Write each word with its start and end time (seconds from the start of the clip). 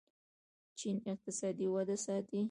چین 0.79 0.97
اقتصادي 1.11 1.67
وده 1.75 1.95
ساتي. 2.05 2.39